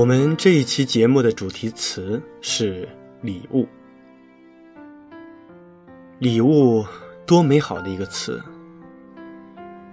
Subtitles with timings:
[0.00, 2.88] 我们这一期节目的主题词是
[3.20, 3.68] 礼物。
[6.18, 6.82] 礼物
[7.26, 8.42] 多美好的一个词！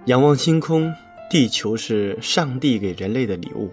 [0.06, 0.90] 仰望星空，
[1.28, 3.70] 地球是上帝给人类的礼物。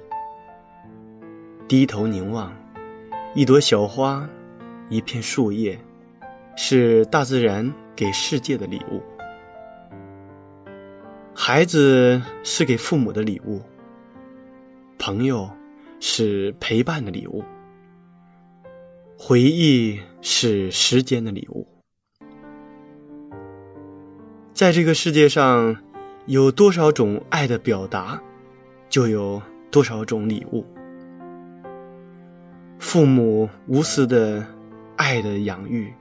[1.70, 2.54] 低头凝望，
[3.34, 4.30] 一朵小花，
[4.90, 5.80] 一片树叶，
[6.58, 9.02] 是大自然给世界的礼物。
[11.34, 13.62] 孩子是给父母的礼物，
[15.00, 15.50] 朋友。
[16.08, 17.44] 是陪伴的礼物，
[19.18, 21.68] 回忆是时间的礼物。
[24.54, 25.76] 在这个世界上，
[26.28, 28.22] 有多少种爱的表达，
[28.88, 30.64] 就有多少种礼物。
[32.78, 34.46] 父母无私的
[34.96, 35.92] 爱的养育，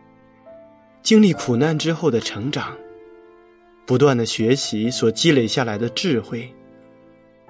[1.03, 2.77] 经历苦难之后的成长，
[3.87, 6.55] 不断的学习所积累下来的智慧，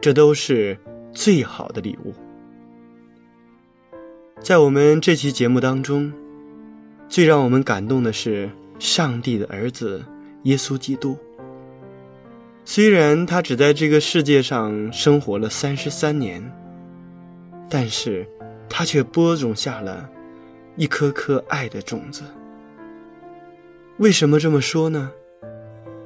[0.01, 0.79] 这都是
[1.13, 2.15] 最好的礼物。
[4.45, 6.13] 在我们这期节目当中，
[7.09, 10.05] 最让我们感动的是上帝的儿子
[10.43, 11.17] 耶稣基督。
[12.63, 16.45] 虽然他只在这个世界上生活了三十三年，
[17.71, 18.29] 但是
[18.69, 20.07] 他却播种下了
[20.77, 22.23] 一颗颗爱的种子。
[23.97, 25.11] 为什么这么说呢？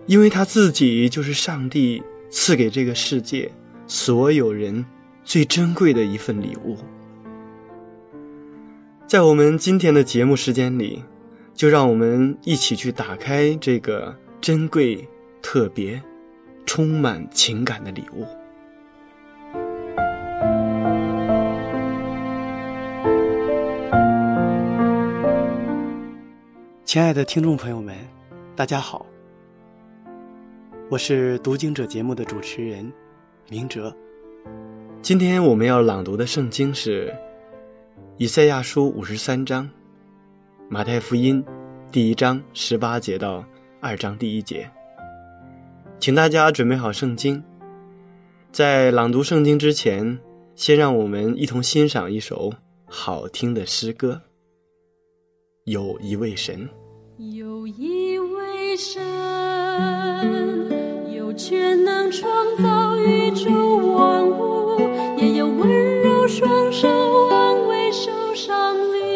[0.06, 2.00] 因为他自己就是上帝
[2.30, 3.50] 赐给这个世界
[3.88, 4.86] 所有人
[5.24, 6.76] 最珍贵的一份礼物。
[9.08, 11.02] 在我们今天的节目时间里，
[11.54, 15.02] 就让我们一起去打开这个珍贵、
[15.40, 15.98] 特别、
[16.66, 18.26] 充满情感的礼物。
[26.84, 27.96] 亲爱的听众朋友们，
[28.54, 29.06] 大家好，
[30.90, 32.92] 我是读经者节目的主持人
[33.48, 33.90] 明哲。
[35.00, 37.10] 今天我们要朗读的圣经是。
[38.20, 39.70] 以赛亚书五十三章，
[40.68, 41.44] 马太福音
[41.92, 43.44] 第一章十八节到
[43.80, 44.68] 二章第一节，
[46.00, 47.40] 请大家准备好圣经。
[48.50, 50.18] 在朗读圣经之前，
[50.56, 52.52] 先让我们一同欣赏一首
[52.86, 54.20] 好听的诗歌。
[55.62, 56.68] 有一位神，
[57.18, 59.00] 有一位神，
[61.14, 62.28] 有全能创
[62.60, 64.80] 造宇宙万物，
[65.18, 66.88] 也有温柔双手。
[68.38, 69.07] 双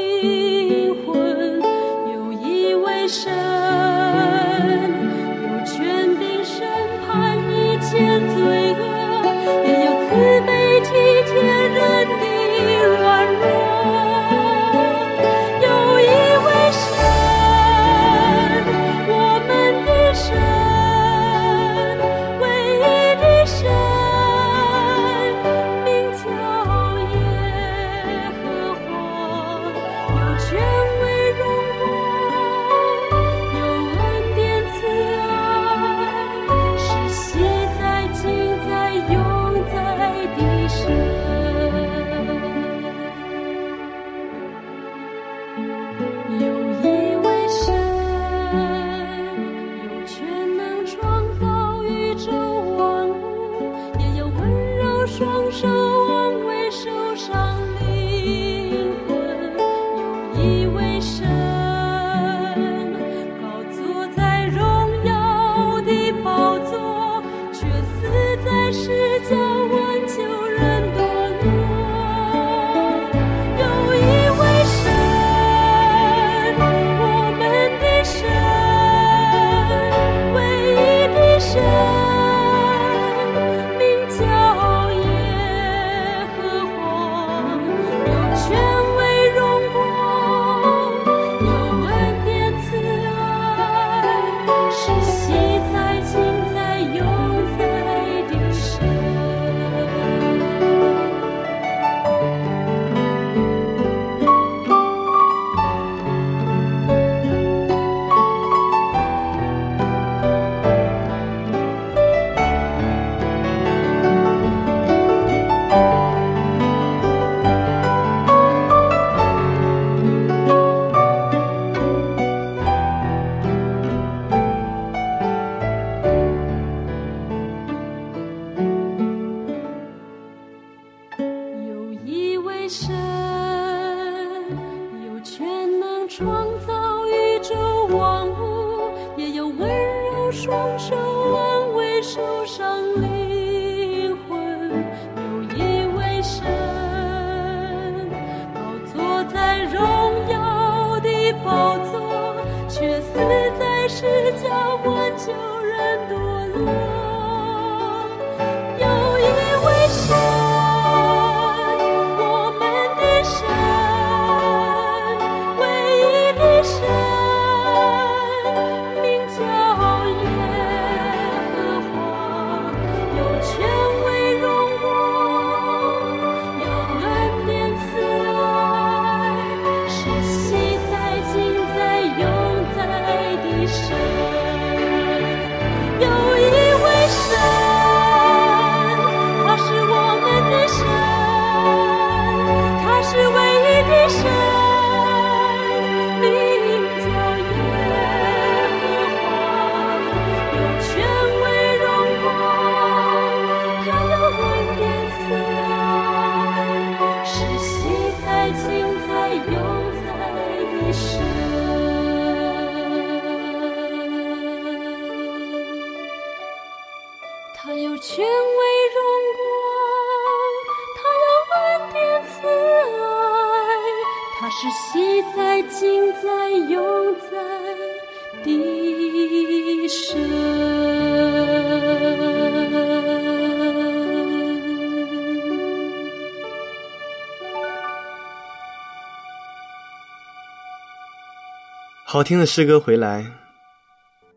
[242.12, 243.24] 好听的诗歌回来，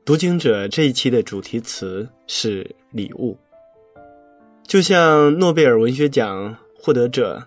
[0.06, 3.38] 读经者这一期的主题词是礼物，
[4.63, 7.45] 就像诺贝尔文学奖获得者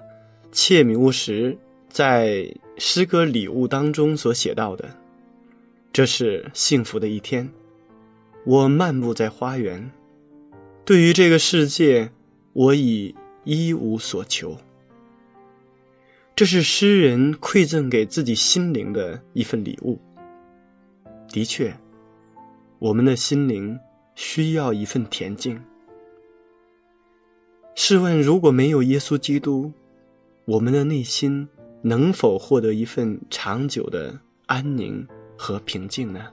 [0.53, 1.57] 切米乌什
[1.89, 2.47] 在
[2.77, 4.87] 诗歌《礼物》当中所写到的
[5.95, 7.51] ：“这是幸福的一天，
[8.45, 9.91] 我漫步在花园，
[10.85, 12.11] 对于这个世界，
[12.53, 13.15] 我已
[13.45, 14.59] 一无所求。”
[16.37, 19.99] 这是诗人馈赠给自己心灵的一份礼物。
[21.29, 21.75] 的确，
[22.79, 23.79] 我们的心灵
[24.15, 25.61] 需要一份恬静。
[27.75, 29.73] 试问，如果没有耶稣基督，
[30.47, 31.47] 我们的内心
[31.83, 36.27] 能否获得一份长久的安宁和平静呢？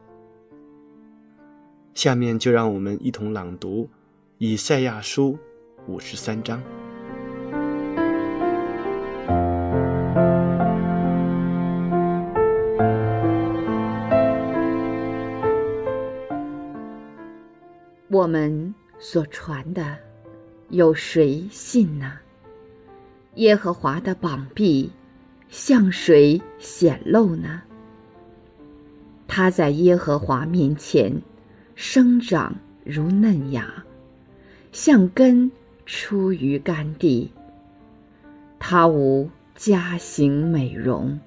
[1.94, 3.84] 下面就让我们一同朗读
[4.38, 5.38] 《以赛亚书》
[5.92, 6.62] 五十三章。
[18.16, 19.98] 我们所传的，
[20.70, 22.14] 有谁信呢？
[23.34, 24.90] 耶和华的膀臂
[25.50, 27.62] 向谁显露呢？
[29.28, 31.12] 他在耶和华面前
[31.76, 32.56] 生长
[32.86, 33.84] 如嫩芽，
[34.72, 35.52] 像根
[35.86, 37.30] 出于干地。
[38.58, 41.20] 他无家形美容，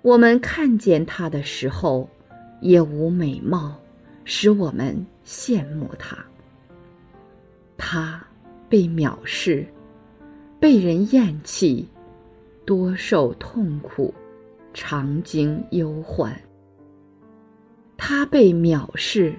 [0.00, 2.08] 我们看见他的时候，
[2.62, 3.78] 也无美貌，
[4.30, 4.94] 使我们
[5.24, 6.18] 羡慕他。
[7.78, 8.22] 他
[8.68, 9.66] 被藐视，
[10.60, 11.88] 被人厌弃，
[12.66, 14.12] 多受痛苦，
[14.74, 16.38] 常经忧患。
[17.96, 19.34] 他被藐视，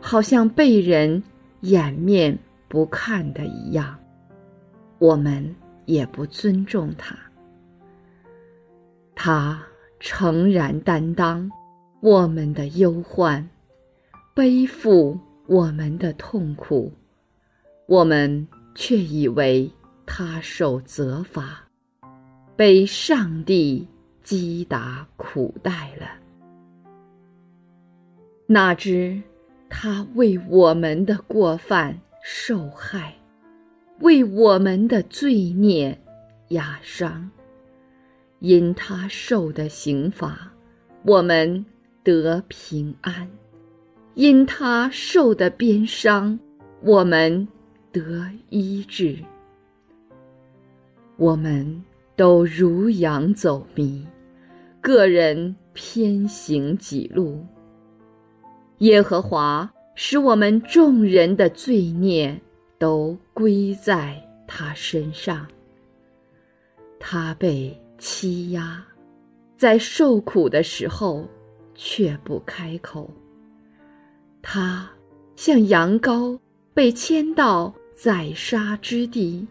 [0.00, 1.22] 好像被人
[1.60, 2.36] 掩面
[2.66, 3.96] 不看的一样，
[4.98, 7.16] 我们也不尊重他。
[9.14, 9.62] 他
[10.00, 11.48] 诚然担当
[12.00, 13.48] 我们的忧患，
[14.34, 16.92] 背负我们的痛苦，
[17.86, 19.70] 我们却以为
[20.04, 21.62] 他受责罚，
[22.56, 23.86] 被上帝
[24.24, 26.08] 击打苦待了。
[28.48, 29.22] 哪知
[29.70, 33.14] 他为我们的过犯受害，
[34.00, 35.96] 为我们的罪孽
[36.48, 37.30] 压伤。
[38.40, 40.52] 因他受的刑罚，
[41.04, 41.64] 我们
[42.02, 43.26] 得平安；
[44.14, 46.38] 因他受的鞭伤，
[46.82, 47.46] 我们
[47.90, 48.00] 得
[48.48, 49.18] 医治。
[51.16, 51.82] 我们
[52.14, 54.06] 都如羊走迷，
[54.80, 57.44] 个人偏行己路。
[58.78, 62.40] 耶和华使我们众人的罪孽
[62.78, 64.16] 都归在
[64.46, 65.46] 他身上。
[67.00, 68.84] 他被欺压，
[69.56, 71.28] 在受苦的时候
[71.74, 73.10] 却不开口。
[74.46, 74.86] 他
[75.36, 76.38] 像羊羔
[76.74, 79.44] 被牵到宰杀之地，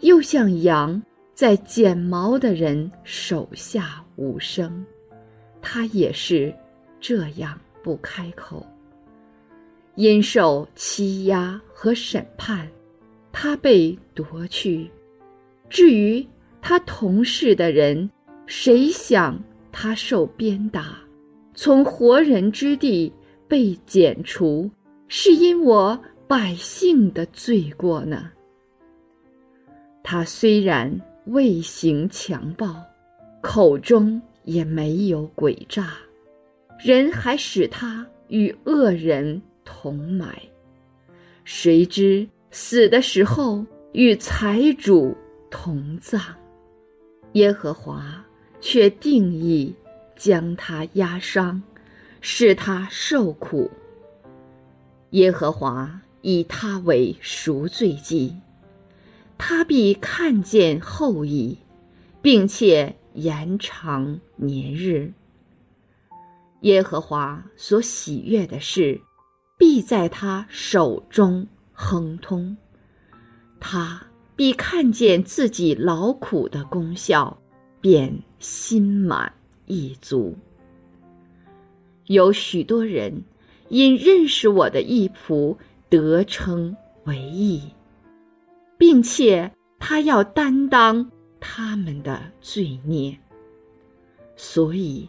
[0.00, 1.02] 又像羊
[1.34, 4.84] 在剪毛的人手下无声。
[5.62, 6.54] 他也是
[7.00, 8.64] 这样不开口。
[9.94, 12.68] 因受欺压和审判，
[13.32, 14.88] 他被夺去。
[15.70, 16.24] 至于
[16.60, 18.08] 他同事的人，
[18.44, 20.98] 谁想他受鞭打，
[21.54, 23.10] 从活人之地
[23.48, 24.70] 被剪除，
[25.08, 28.30] 是因我百姓的罪过呢？
[30.02, 32.82] 他虽然未行强暴，
[33.40, 35.94] 口中也没有诡诈，
[36.78, 40.40] 人还使他与恶人同埋。
[41.44, 45.16] 谁知死的时候与财主
[45.50, 46.20] 同葬，
[47.32, 48.24] 耶和华
[48.60, 49.72] 却定义
[50.16, 51.62] 将他压伤，
[52.28, 53.70] 使他受苦。
[55.10, 58.34] 耶和华以他为赎罪祭。
[59.38, 61.56] 他必看见后裔，
[62.20, 65.12] 并且延长年日。
[66.62, 69.00] 耶和华所喜悦的事，
[69.56, 72.56] 必在他手中亨通。
[73.60, 74.04] 他
[74.34, 77.38] 必看见自己劳苦的功效，
[77.80, 79.32] 便心满
[79.66, 80.36] 意足。
[82.06, 83.24] 有许多人
[83.68, 85.56] 因认识我的义仆，
[85.88, 87.62] 得称为义。
[88.78, 91.10] 并且他要担当
[91.40, 93.18] 他们的罪孽，
[94.36, 95.08] 所以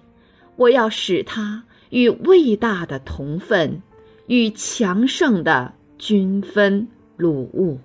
[0.56, 3.82] 我要使他与伟大的同分，
[4.28, 6.88] 与强盛的均分
[7.18, 7.78] 掳物，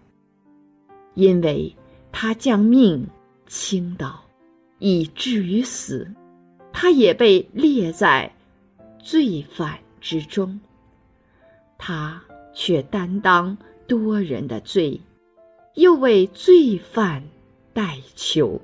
[1.15, 1.75] 因为
[2.13, 3.05] 他将命
[3.49, 4.23] 倾倒，
[4.79, 6.09] 以至于死，
[6.73, 8.33] 他也被列在
[9.03, 10.59] 罪犯之中，
[11.77, 12.23] 他
[12.55, 13.57] 却担当
[13.87, 15.01] 多人的罪。
[15.75, 17.23] 又为罪犯
[17.73, 18.61] 代求。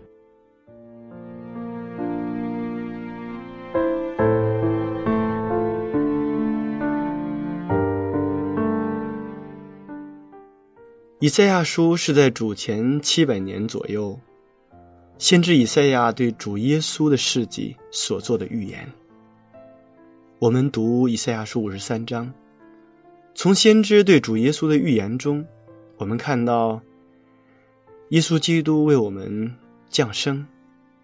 [11.18, 14.20] 以赛亚书是在主前七百年左右，
[15.16, 18.86] 先知以赛亚对主耶稣的事迹所做的预言。
[20.40, 22.32] 我们读以赛亚书五十三章，
[23.34, 25.44] 从先知对主耶稣的预言中，
[25.96, 26.80] 我们看到。
[28.10, 29.52] 耶稣基督为我们
[29.90, 30.46] 降生，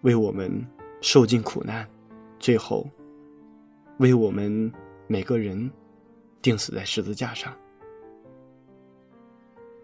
[0.01, 0.65] 为我们
[1.01, 1.85] 受尽苦难，
[2.39, 2.89] 最后
[3.97, 4.71] 为我们
[5.05, 5.69] 每个人
[6.41, 7.53] 钉死在十字架上，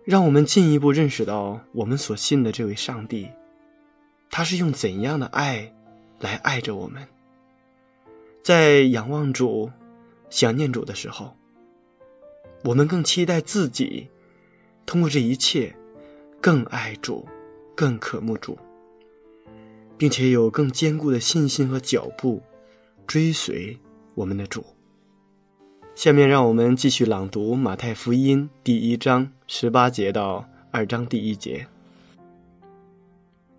[0.06, 3.30] 让我们进一步认识到我们所信的这位上帝，
[4.32, 5.72] 他是用怎样的爱
[6.20, 7.06] 来爱着我们。
[8.42, 9.72] 在仰望主、
[10.30, 11.36] 想念主的时候，
[12.64, 14.08] 我们更期待自己
[14.86, 15.76] 通过这一切。
[16.44, 17.24] 更爱主，
[17.76, 18.58] 更渴慕主，
[19.96, 22.42] 并且有更坚固的信心和脚步，
[23.06, 23.78] 追随
[24.16, 24.66] 我们的主。
[25.94, 31.68] 下面让我们继续朗读《马太福音》第一章十八节到二章第一节。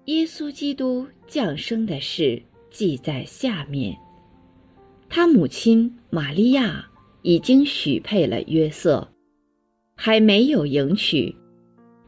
[0.07, 3.97] 耶稣基督降生的事记在下面。
[5.15, 6.89] 他母亲玛利亚
[7.21, 9.07] 已经许配了约瑟，
[9.95, 11.37] 还没有迎娶。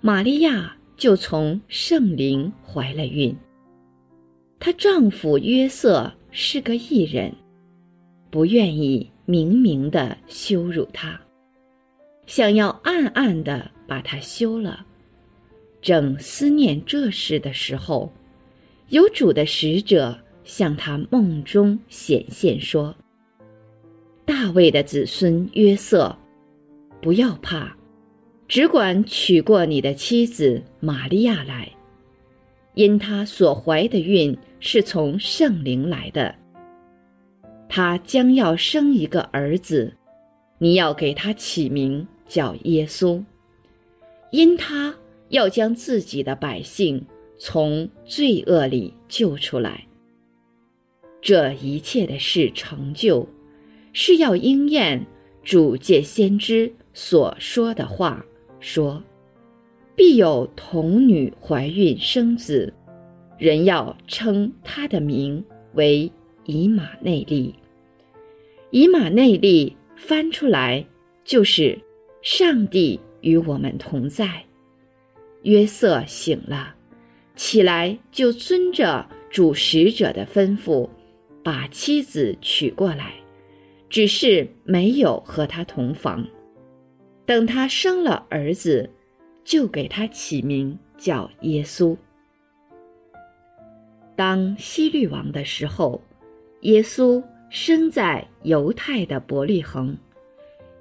[0.00, 3.36] 玛利亚就从圣灵怀了孕。
[4.58, 7.30] 她丈夫约瑟是个异人，
[8.30, 11.20] 不愿意明明的羞辱她，
[12.24, 14.86] 想要暗暗的把她休了。
[15.82, 18.10] 正思念这事的时候，
[18.88, 22.94] 有主的使者向他梦中显现说
[24.24, 26.16] ：“大卫的子孙约瑟，
[27.00, 27.76] 不要怕。”
[28.46, 31.72] 只管娶过你的妻子玛利亚来，
[32.74, 36.34] 因她所怀的孕是从圣灵来的。
[37.70, 39.92] 她将要生一个儿子，
[40.58, 43.24] 你要给他起名叫耶稣，
[44.30, 44.94] 因他
[45.30, 47.04] 要将自己的百姓
[47.38, 49.86] 从罪恶里救出来。
[51.24, 53.26] 这一切的事成就，
[53.94, 55.06] 是要应验
[55.42, 58.22] 主借先知所说的话。
[58.60, 59.02] 说
[59.96, 62.70] ：“必有童女怀孕生子，
[63.38, 66.12] 人要称他的名为
[66.44, 67.54] 以马内利。
[68.70, 70.84] 以马内利翻出来
[71.24, 71.78] 就是
[72.20, 74.44] 上帝与我们同在。
[75.44, 76.74] 约瑟醒了，
[77.34, 80.86] 起来就遵着主使者的吩咐，
[81.44, 83.14] 把妻子娶过来，
[83.88, 86.26] 只是没有和他同房。”
[87.26, 88.90] 等他生了儿子，
[89.44, 91.96] 就给他起名叫耶稣。
[94.16, 96.02] 当希律王的时候，
[96.60, 99.96] 耶稣生在犹太的伯利恒，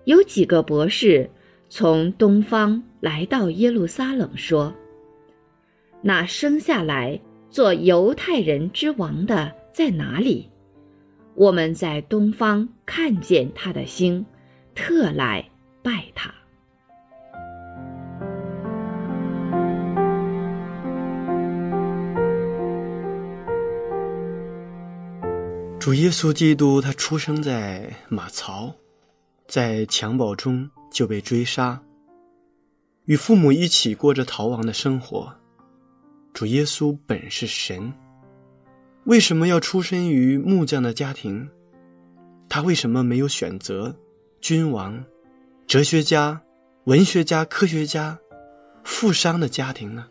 [0.04, 1.30] 有几个博士
[1.70, 4.74] 从东方来到耶路撒冷，说
[6.04, 10.50] ：“那生下来做犹太人之王的在哪里？
[11.36, 14.26] 我们在东方看见他的星，
[14.76, 15.50] 特来
[15.82, 16.34] 拜他。”
[25.80, 28.74] 主耶稣基督，他出生在马槽，
[29.48, 31.82] 在襁褓中就被追杀，
[33.04, 35.36] 与父母一起过着逃亡的生活。
[36.34, 37.94] 主耶稣本是神，
[39.06, 41.50] 为什么要出身于木匠的家庭？
[42.48, 43.94] 他为什么没有选择
[44.40, 45.04] 君王、
[45.68, 46.42] 哲学家、
[46.86, 48.18] 文学家、科学家、
[48.86, 50.06] 富商的家庭呢？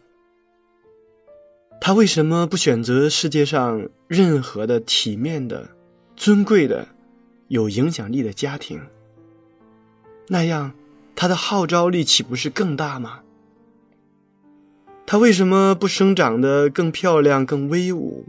[1.81, 5.71] 他为什么不选择世界上任何的体面的、
[6.14, 6.87] 尊贵的、
[7.49, 8.79] 有影响力的家庭？
[10.29, 10.75] 那样，
[11.17, 13.21] 他的号召力岂不是更大吗？
[15.07, 18.27] 他为什么不生长得更漂亮、更威武、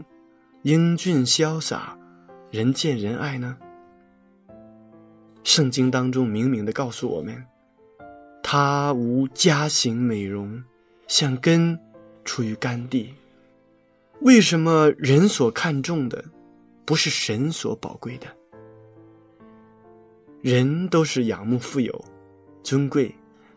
[0.64, 1.94] 英俊潇洒、
[2.50, 3.54] 人见人爱呢？
[5.42, 7.44] 圣经当中明明的告诉我们，
[8.42, 10.64] 他无家型美容，
[11.06, 11.78] 像根
[12.24, 13.12] 出于干地。
[14.20, 16.24] 为什么人所看重的，
[16.86, 18.26] 不是神所宝贵的？
[20.40, 22.02] 人都是仰慕富有、
[22.62, 23.14] 尊贵、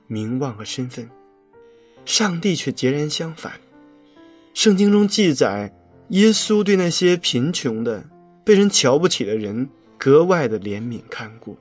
[0.08, 1.10] 名望和身份，
[2.04, 3.54] 上帝却截然相反。
[4.54, 5.74] 圣经中记载，
[6.10, 8.04] 耶稣对那些贫穷的、
[8.44, 11.58] 被人瞧不起的人格外的怜悯看顾，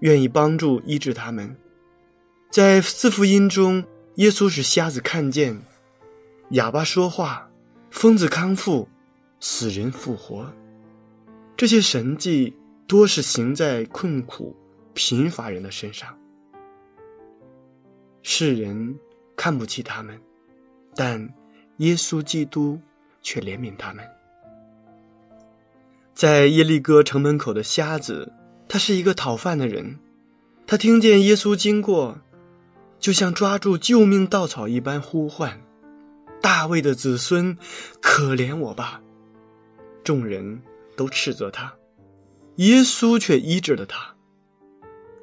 [0.00, 1.56] 愿意帮助医治他们。
[2.50, 3.84] 在四福音中，
[4.16, 5.60] 耶稣使瞎子看见，
[6.50, 7.50] 哑巴说话。
[7.90, 8.88] 疯子康复，
[9.38, 10.52] 死人复活，
[11.56, 12.52] 这些神迹
[12.88, 14.56] 多是行在困苦、
[14.94, 16.18] 贫乏人的身上。
[18.24, 18.98] 世人
[19.36, 20.20] 看不起他们，
[20.96, 21.32] 但
[21.76, 22.80] 耶稣基督
[23.24, 24.08] 却怜悯他们。
[26.14, 28.32] 在耶利哥城门口的瞎子，
[28.68, 29.98] 他是一个讨饭的人，
[30.64, 32.18] 他听见耶稣经过，
[33.00, 35.60] 就像抓住救命稻草一般呼唤。
[36.40, 37.56] 大卫的子孙，
[38.00, 39.00] 可怜我吧！
[40.04, 40.60] 众人
[40.94, 41.74] 都斥责他，
[42.56, 44.14] 耶稣却医治了他。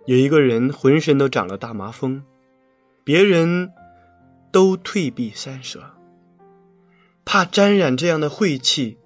[0.08, 2.24] 有一个人浑身都长了大麻风，
[3.04, 3.72] 别人
[4.52, 5.91] 都退避三舍，
[7.24, 8.98] 怕沾染这样的晦气，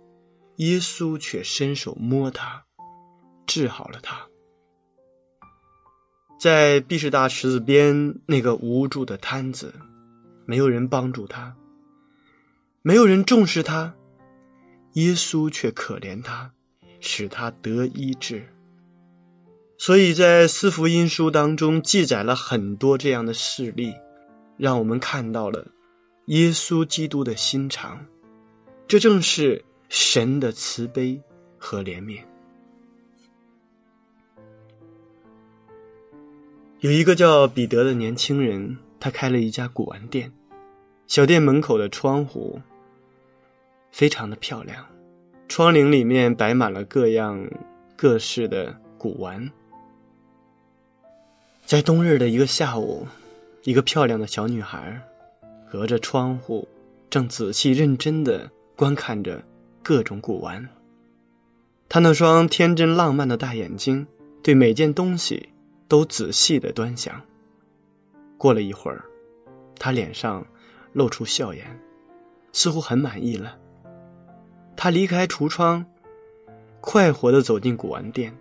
[0.58, 2.66] 耶稣却伸手摸他，
[3.46, 4.28] 治好了他。
[6.40, 9.74] 在毕士大池子边那个无助的摊子，
[10.46, 11.56] 没有人帮助他。
[12.82, 13.96] 没有人重视他，
[14.94, 16.52] 耶稣却可怜他，
[17.00, 18.48] 使他得医治。
[19.78, 23.94] 所以在四福音书当中记载了很多这样的事例，
[24.58, 25.68] 让我们看到了
[26.26, 28.06] 耶稣基督的心肠，
[28.88, 31.22] 这正是神的慈悲
[31.58, 32.20] 和怜悯。
[36.80, 40.32] 有一个叫彼得的年轻人，他开了一家古玩店，
[41.08, 42.60] 小店门口的窗户。
[43.92, 44.86] 非常的漂亮，
[45.48, 47.50] 窗棂里面摆满了各样
[47.96, 49.50] 各式的古玩。
[51.66, 53.08] 在冬日的一个下午，
[53.64, 55.02] 一个漂亮的小女孩，
[55.76, 56.66] 隔着窗户，
[57.10, 59.44] 正仔细认真的观看着
[59.84, 60.66] 各种古玩。
[61.90, 64.08] 他那双天真浪漫的大眼睛，
[64.42, 65.50] 对每件东西
[65.90, 67.22] 都仔细的端详。
[68.38, 69.04] 过了一会儿，
[69.78, 70.48] 他脸上
[70.94, 71.78] 露出笑颜，
[72.54, 73.58] 似乎很满意了。
[74.78, 75.86] 他离开橱窗，
[76.80, 78.34] 快活的走进古玩店，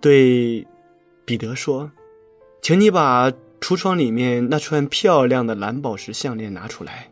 [0.00, 0.64] 对
[1.24, 1.90] 彼得说
[2.62, 7.10] ：“请你把橱窗里面那串漂亮的蓝宝石项链拿出来，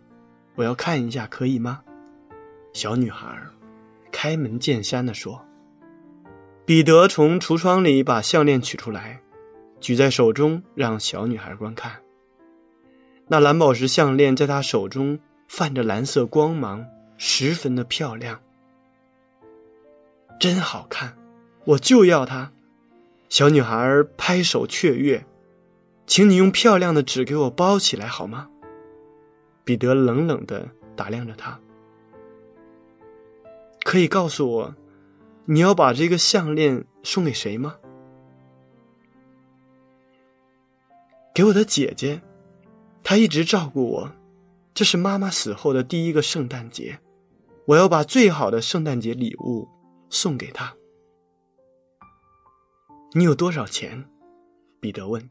[0.55, 1.83] 我要看一下，可以吗？”
[2.73, 3.39] 小女孩
[4.11, 5.45] 开门见山的说。
[6.65, 9.21] 彼得从橱窗里把项链取出来，
[9.81, 11.93] 举在手中，让小女孩观看。
[13.27, 15.19] 那蓝宝石项链在她手中。
[15.51, 16.85] 泛着蓝色光芒，
[17.17, 18.39] 十分的漂亮，
[20.39, 21.17] 真好看，
[21.65, 22.53] 我就要它。
[23.31, 25.25] 小女孩拍手雀跃，
[26.09, 28.49] 请你用漂亮的纸给我包起来好吗？
[29.63, 31.61] 彼得冷冷的打量着他，
[33.85, 34.75] 可以告诉我，
[35.45, 37.77] 你要把这个项链送给谁吗？
[41.35, 42.23] 给我的姐姐，
[43.05, 44.13] 她一直照顾我。
[44.73, 46.99] 这是妈妈死后的第一个圣诞节，
[47.67, 49.69] 我要把最好的圣诞节礼物
[50.09, 50.75] 送给她。
[53.13, 54.09] 你有多少钱？”
[54.81, 55.29] 彼得问。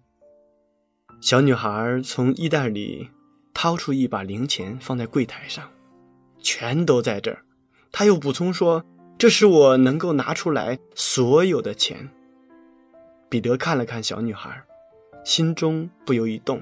[1.19, 3.09] 小女孩从衣袋里
[3.53, 5.67] 掏出一把零钱，放在柜台上，
[6.39, 7.43] 全都在这儿。
[7.91, 8.85] 她又补充说
[9.17, 12.09] ：“这是我能够拿出来所有的钱。”
[13.29, 14.63] 彼得看了看小女孩，
[15.25, 16.61] 心中不由一动，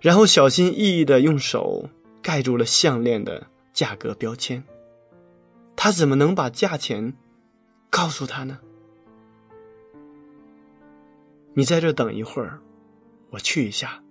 [0.00, 1.88] 然后小心翼翼地用手
[2.20, 4.62] 盖住了项链的价格标签。
[5.76, 7.14] 他怎么能把价钱
[7.88, 8.58] 告诉他呢？
[11.54, 12.60] 你在这等一会儿。
[13.30, 14.02] 我去一下。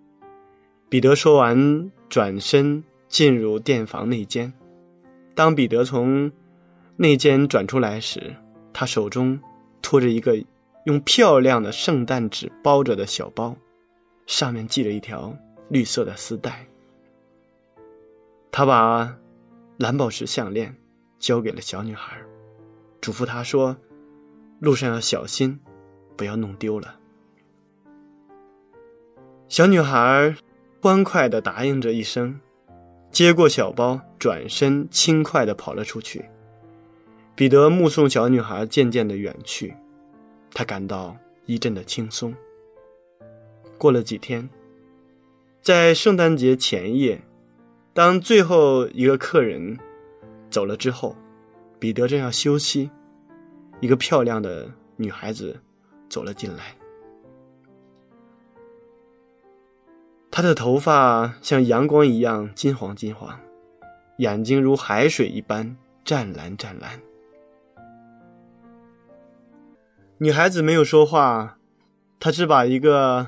[0.89, 4.51] 彼得说完，转身进入店房内间。
[5.35, 6.31] 当彼得从
[6.97, 8.35] 内间转出来时，
[8.73, 9.39] 他手中
[9.81, 10.43] 托着一个
[10.85, 13.55] 用漂亮的圣诞纸包着的小包，
[14.25, 15.35] 上面系着一条
[15.69, 16.65] 绿色的丝带。
[18.51, 19.15] 他把
[19.77, 20.75] 蓝宝石项链
[21.19, 22.19] 交给了小女孩，
[22.99, 23.77] 嘱咐她说
[24.59, 25.59] ：“路上要小心，
[26.17, 26.98] 不要弄丢了。”
[29.49, 30.35] 小女孩
[30.79, 32.39] 欢快地答应着一声，
[33.09, 36.23] 接过小包，转身轻快地跑了出去。
[37.33, 39.75] 彼得目送小女孩渐渐地远去，
[40.53, 42.31] 他感到一阵的轻松。
[43.79, 44.47] 过了几天，
[45.61, 47.19] 在圣诞节前夜，
[47.91, 49.79] 当最后一个客人
[50.51, 51.15] 走了之后，
[51.79, 52.91] 彼得正要休息，
[53.79, 55.59] 一个漂亮的女孩子
[56.07, 56.75] 走了进来。
[60.39, 63.37] 她的头发像阳光一样金黄金黄，
[64.19, 65.75] 眼睛如海水一般
[66.05, 66.97] 湛蓝湛蓝。
[70.19, 71.57] 女孩子没有说话，
[72.21, 73.27] 她只把一个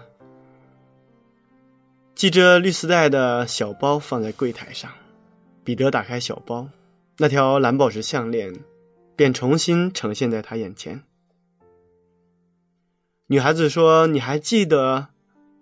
[2.15, 4.89] 系着绿丝带的小包放在柜台上。
[5.65, 6.69] 彼得打开小包，
[7.17, 8.57] 那条蓝宝石项链
[9.17, 11.03] 便重新呈现在他眼前。
[13.27, 15.09] 女孩子说：“你还记得？”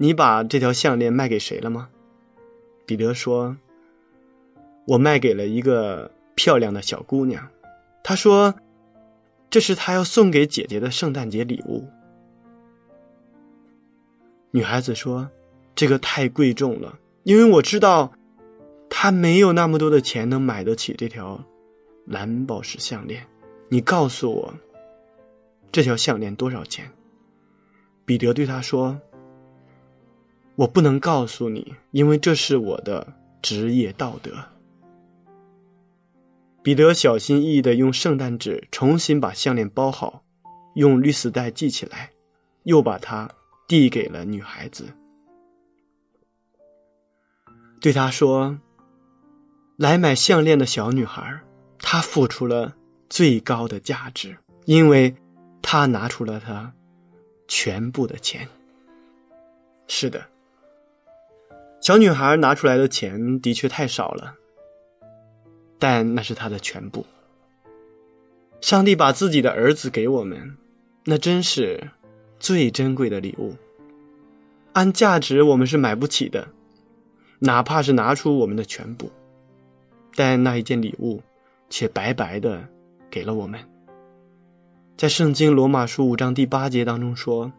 [0.02, 1.90] 你把这条项链卖给谁了吗？
[2.86, 3.58] 彼得说
[4.88, 7.50] ：“我卖给了一个漂亮的小姑娘。”
[8.02, 8.56] 他说
[9.52, 11.86] ：“这是他要送给姐姐的圣诞节礼物。”
[14.52, 15.30] 女孩子说
[15.76, 18.14] ：“这个太贵重了，因为我知道，
[18.90, 21.44] 他没有那么多的钱能买得起这条
[22.06, 23.28] 蓝宝石项链。
[23.68, 24.54] 你告诉我，
[25.74, 26.90] 这条项链多少钱？”
[28.06, 28.98] 彼得对他说。
[30.60, 34.32] 我不能告诉你，因为这是我的职业道德。
[36.62, 40.22] 彼得小心翼翼的用圣诞纸重新把项链包好，
[40.76, 42.12] 用绿丝带系起来，
[42.64, 43.30] 又把它
[43.70, 44.90] 递给了女孩子，
[47.80, 48.60] 对她说
[49.80, 51.40] ：“来买项链的小女孩，
[51.78, 52.76] 她付出了
[53.10, 55.16] 最高的价值，因为
[55.62, 56.74] 她拿出了她
[57.48, 58.46] 全部的钱。”
[59.88, 60.22] 是的。
[61.82, 64.36] 小女孩拿出来的钱的确太少了，
[65.80, 67.06] 但那是她的全部。
[68.60, 70.58] 上帝把自己的儿子给我们，
[71.06, 71.92] 那真是
[72.38, 73.56] 最珍贵的礼物。
[74.74, 76.50] 按价值，我们是买不起的，
[77.40, 79.10] 哪怕是拿出我们的全部。
[80.16, 81.22] 但那一件礼物，
[81.70, 82.68] 却白白的
[83.10, 83.60] 给了我们。
[84.98, 87.54] 在圣经罗马书五章第八节当中说：“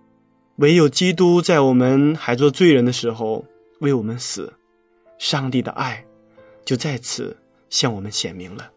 [0.56, 3.46] 唯有基督在我们还做罪人的时候。”
[3.80, 4.50] 为我们死，
[5.18, 6.02] 上帝的爱
[6.64, 7.36] 就在此
[7.68, 8.70] 向我们显明了。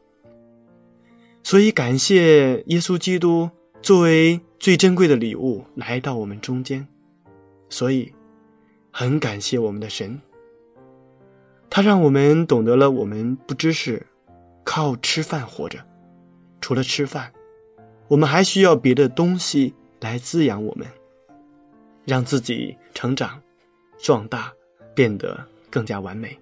[1.44, 3.50] 所以，感谢耶稣基督
[3.82, 6.88] 作为最珍贵的礼物来到我们中间。
[7.70, 8.14] 所以，
[8.92, 10.22] 很感谢我们的神，
[11.70, 14.06] 他让我们懂得了我们不知是
[14.64, 15.80] 靠吃饭活着，
[16.62, 17.34] 除了吃饭，
[18.08, 20.88] 我们还需要别的东西来滋养我们，
[22.06, 23.42] 让自己成长、
[23.98, 24.54] 壮大。
[24.94, 26.38] 变得更加完美，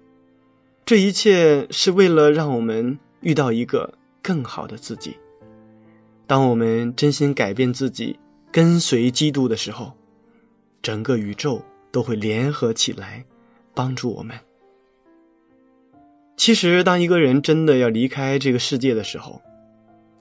[0.84, 5.16] 这一切是为了让我们遇到一个更好的自己。
[6.26, 8.18] 当我们真心改变自己，
[8.50, 9.92] 跟随基督的时候，
[10.80, 13.24] 整个宇宙都会联合起来，
[13.74, 14.38] 帮助我们。
[16.36, 19.40] 其实，当一个人真的要离开这个世界的时候，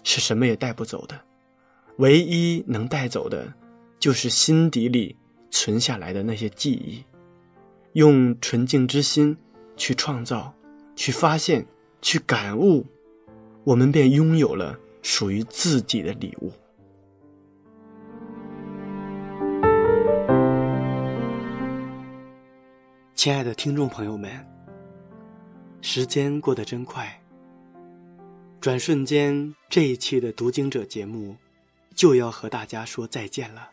[0.04, 1.20] 是什么也带不走的，
[1.98, 3.52] 唯一能带走的，
[4.00, 5.16] 就是心底里
[5.50, 7.04] 存下来的那些记忆。
[7.94, 9.36] 用纯净之心
[9.76, 10.54] 去创造、
[10.96, 11.66] 去发现、
[12.02, 12.86] 去感悟，
[13.66, 16.52] 我们便拥有了属于自己的礼物。
[23.14, 24.32] 亲爱的听众朋友们，
[25.82, 27.22] 时间过得真快，
[28.60, 31.36] 转瞬间这一期的读经者节目
[31.94, 33.70] 就要和大家说再见了。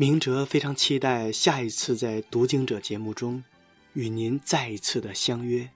[0.00, 3.42] 明哲非常期待下一次在读经者节目中
[3.94, 5.68] 与您再一次的相约。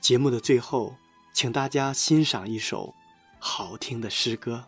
[0.00, 0.94] 节目的最后，
[1.32, 2.94] 请大家欣赏一首
[3.40, 4.64] 好听的诗歌。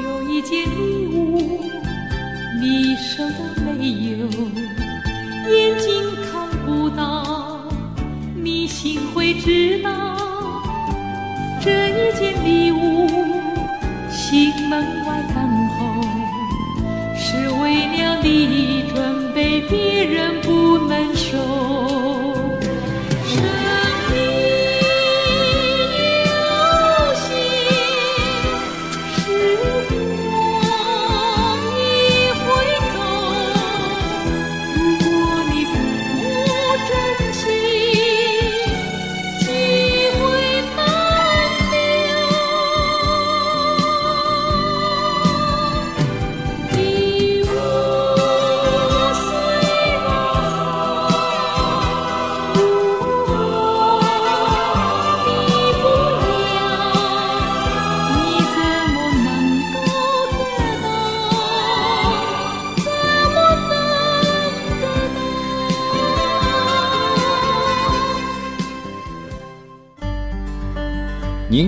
[0.00, 1.60] 有一件礼物，
[2.60, 4.28] 你收到没有？
[5.50, 5.90] 眼睛
[6.30, 7.68] 看不到，
[8.36, 10.16] 你心会知道。
[11.62, 13.06] 这一件礼物，
[14.30, 15.36] 心门外等
[15.70, 15.78] 候，
[17.18, 21.36] 是为了你准备，别人不能收。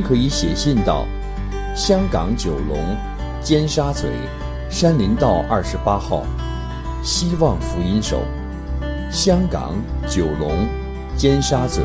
[0.03, 1.07] 可以写信到
[1.75, 2.79] 香港九龙
[3.41, 4.07] 尖沙咀
[4.69, 6.25] 山林道二十八号，
[7.03, 8.23] 希望福音手。
[9.11, 9.75] 香港
[10.09, 10.67] 九龙
[11.17, 11.83] 尖沙咀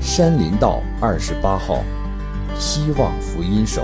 [0.00, 1.82] 山林道二十八号，
[2.54, 3.82] 希望福音手。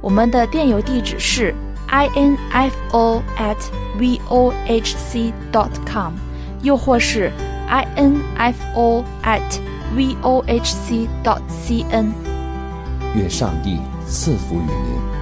[0.00, 1.54] 我们的电邮地址是
[1.88, 3.56] info at
[3.98, 6.12] vohc dot com，
[6.62, 7.30] 又或是
[7.96, 9.60] info at
[9.96, 12.12] vohc dot cn。
[13.14, 15.21] 愿上帝赐福于您。